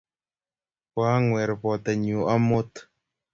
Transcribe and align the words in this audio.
Koang'wer 0.93 1.49
batenyu 1.61 2.19
amut 2.33 2.71